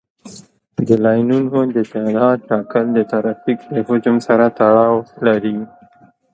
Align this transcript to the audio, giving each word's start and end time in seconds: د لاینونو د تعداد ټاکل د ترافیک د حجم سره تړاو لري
د 0.87 0.89
لاینونو 1.03 1.59
د 1.75 1.77
تعداد 1.93 2.37
ټاکل 2.49 2.85
د 2.93 2.99
ترافیک 3.11 3.59
د 3.75 3.77
حجم 3.87 4.17
سره 4.27 4.45
تړاو 4.57 4.95
لري 5.25 5.57